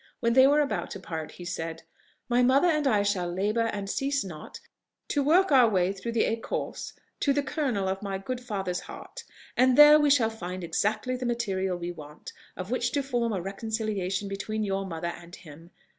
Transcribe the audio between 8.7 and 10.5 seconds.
heart; and there we shall